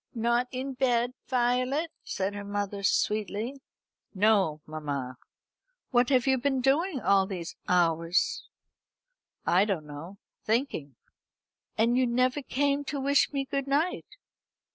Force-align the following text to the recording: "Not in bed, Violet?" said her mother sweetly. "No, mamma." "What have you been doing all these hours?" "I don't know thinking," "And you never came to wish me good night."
"Not 0.15 0.47
in 0.49 0.73
bed, 0.73 1.13
Violet?" 1.27 1.91
said 2.03 2.33
her 2.33 2.43
mother 2.43 2.81
sweetly. 2.81 3.61
"No, 4.15 4.59
mamma." 4.65 5.17
"What 5.91 6.09
have 6.09 6.25
you 6.25 6.39
been 6.39 6.59
doing 6.59 6.99
all 6.99 7.27
these 7.27 7.55
hours?" 7.67 8.41
"I 9.45 9.63
don't 9.63 9.85
know 9.85 10.17
thinking," 10.43 10.95
"And 11.77 11.99
you 11.99 12.07
never 12.07 12.41
came 12.41 12.83
to 12.85 12.99
wish 12.99 13.31
me 13.31 13.45
good 13.45 13.67
night." 13.67 14.17